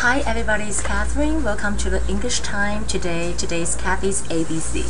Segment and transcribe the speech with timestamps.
[0.00, 1.42] Hi everybody, it's Catherine.
[1.42, 3.32] Welcome to the English Time today.
[3.32, 4.84] Today's Kathy's ABC.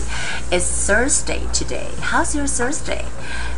[0.52, 1.92] It's Thursday today.
[2.00, 3.06] How's your Thursday?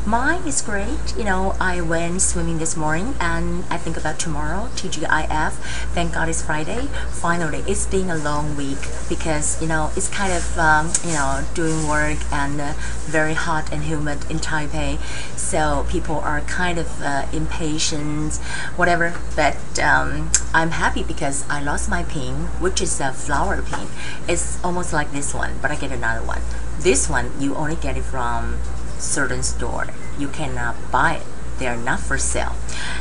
[0.04, 1.16] Mine is great.
[1.16, 5.53] You know, I went swimming this morning and I think about tomorrow, TGIF.
[5.95, 6.83] Thank God it's Friday.
[7.08, 8.78] Finally, it's been a long week
[9.08, 12.74] because, you know, it's kind of, um, you know, doing work and uh,
[13.06, 14.99] very hot and humid in Taipei.
[15.37, 18.37] So people are kind of uh, impatient,
[18.77, 19.15] whatever.
[19.34, 23.88] But um, I'm happy because I lost my pin, which is a flower pin.
[24.27, 26.41] It's almost like this one, but I get another one.
[26.80, 28.59] This one, you only get it from
[28.99, 29.88] certain store.
[30.20, 31.23] You cannot buy it.
[31.59, 32.57] They are not for sale.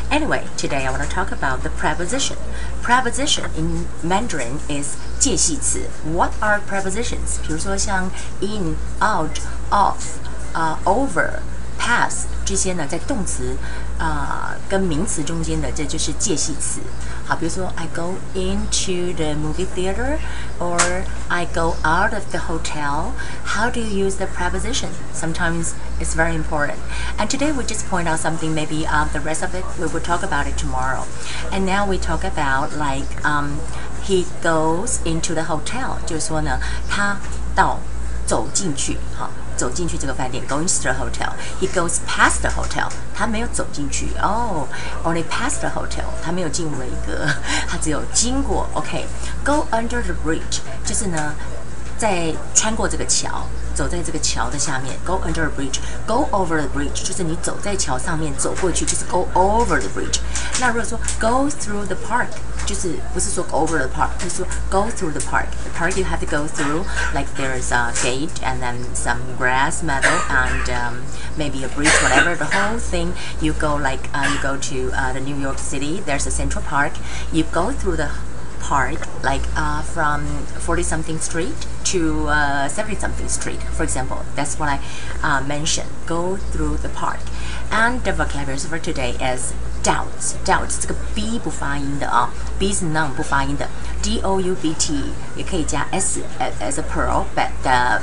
[0.09, 2.37] Anyway, today I want to talk about the preposition.
[2.80, 5.88] Preposition in Mandarin is 介系词.
[6.05, 7.41] What are prepositions?
[7.42, 8.09] 比如说像
[8.41, 10.20] in, out, off,
[10.55, 11.42] uh, over,
[11.77, 13.56] pass 这些呢，在动词
[13.98, 16.80] 啊、呃、跟名词中间的，这就是介系词。
[17.27, 20.19] 好，比如说 I go into the movie theater
[20.59, 23.12] or I go out of the hotel.
[23.45, 24.89] How do you use the preposition?
[25.14, 26.78] Sometimes it's very important.
[27.19, 28.55] And today we just point out something.
[28.55, 31.05] Maybe um, the rest of it we will talk about it tomorrow.
[31.53, 33.61] And now we talk about like um,
[34.03, 36.58] he goes into the hotel，就是说呢，
[36.91, 37.19] 他
[37.55, 37.78] 到
[38.27, 39.31] 走进去，好。
[39.58, 41.33] 走进去这个饭店，going to the hotel.
[41.59, 42.89] He goes past the hotel.
[43.13, 44.67] 他没有走进去哦、
[45.03, 46.05] ，only past the hotel.
[46.23, 47.27] 他没有进入了一个，
[47.67, 48.69] 他只有经过。
[48.73, 51.33] OK，go、under the bridge 就是呢，
[51.98, 55.78] 在穿过这个桥，走在这个桥的下面，go under the bridge.
[56.06, 60.19] Go over the bridge 就是你走在桥上面走过去，就是 go over the bridge.
[60.61, 62.27] 那如果说 go through the park，
[62.67, 65.47] 就是不是说 go over the park，就是说 go through the park.
[65.64, 69.83] The park you have to go through, like there's a gate and then some grass,
[69.83, 71.03] meadow, and um,
[71.36, 72.34] maybe a bridge, whatever.
[72.34, 76.00] The whole thing you go like uh, you go to uh, the New York City.
[76.05, 76.92] There's a Central Park.
[77.33, 78.11] You go through the
[78.61, 80.25] park, like uh, from
[80.61, 84.25] 40 something street to uh, 70 something street, for example.
[84.34, 84.81] That's what I
[85.22, 85.89] uh, mentioned.
[86.07, 87.20] Go through the park.
[87.70, 89.52] And the vocabulary for today is
[89.83, 90.35] doubts.
[90.45, 93.68] Doubts 这个 b 不发音的啊，b 是 noun 不发音的，
[94.02, 96.20] d o u b t 也可以加 s
[96.61, 98.01] as a pearl, but the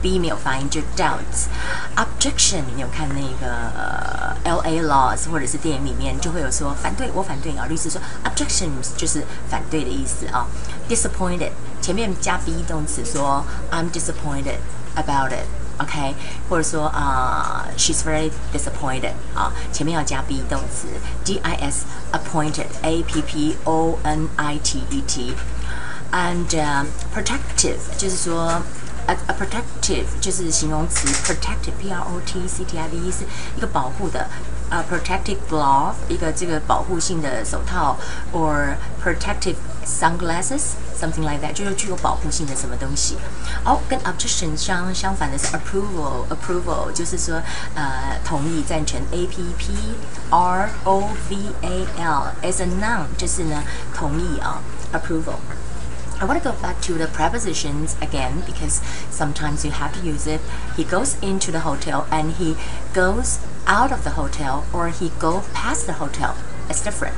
[0.00, 7.66] B 没有发音就 doubts。Objection 你有看那个 L A laws 或者是电影里面就会有说反对，我反对啊。
[7.66, 10.46] 律师说 objections 就是反对的意思啊。
[10.88, 11.50] Disappointed
[11.82, 14.58] 前面加 be 动词说 I'm disappointed
[14.94, 16.14] about it。OK，
[16.48, 20.88] 或者说啊、uh,，she's very disappointed 啊，前面要加 be 动词，
[21.24, 26.84] D I S appointed，A P P O N I T E T，and、uh,
[27.14, 28.62] protective 就是说。
[29.08, 33.24] a a protective 就是形容词，protective p r o t c t i v e 是
[33.56, 34.28] 一个保护的，
[34.68, 37.96] 啊、uh,，protective glove 一个这个保护性的手套，
[38.34, 39.54] or protective
[39.86, 43.16] sunglasses something like that 就是具有保护性的什么东西。
[43.64, 47.40] 哦，跟 objection 相相反的是 approval，approval 就是说
[47.74, 49.72] 呃同意赞成，a p p
[50.30, 53.62] r o v a l as a noun 就是呢
[53.94, 54.60] 同意啊，
[54.92, 58.80] approval。I want to go back to the prepositions again because
[59.12, 60.40] sometimes you have to use it.
[60.76, 62.56] He goes into the hotel and he
[62.92, 63.38] goes
[63.68, 66.34] out of the hotel or he go past the hotel.
[66.68, 67.14] It's different.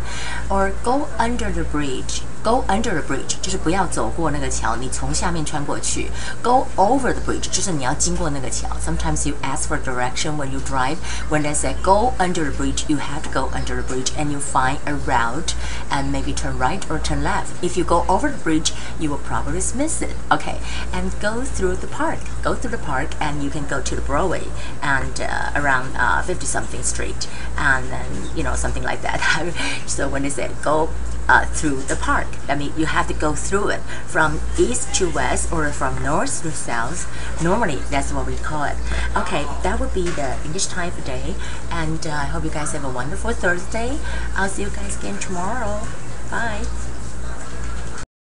[0.50, 2.22] Or go under the bridge.
[2.44, 6.10] Go under the bridge 就是不要走过那个桥，你从下面穿过去。
[6.42, 8.68] Go over the bridge 就是你要经过那个桥。
[8.84, 10.96] Sometimes you ask for direction when you drive.
[11.28, 14.30] When they say go under the bridge, you have to go under the bridge and
[14.30, 15.54] you find a route
[15.90, 17.62] and maybe turn right or turn left.
[17.62, 20.16] If you go over the bridge, you will probably miss it.
[20.30, 20.60] Okay,
[20.94, 22.20] and go through the park.
[22.42, 24.44] Go through the park and you can go to the Broadway
[24.80, 29.20] and uh, around uh, 50 something street and then you know something like that.
[29.86, 30.88] so when they say go
[31.27, 32.27] uh, through the park.
[32.47, 36.41] I mean, you have to go through it from east to west or from north
[36.43, 37.07] to south.
[37.43, 38.75] Normally, that's what we call it.
[39.15, 41.35] Okay, that would be the English time for today.
[41.71, 43.97] And uh, I hope you guys have a wonderful Thursday.
[44.35, 45.81] I'll see you guys again tomorrow.
[46.29, 46.65] Bye.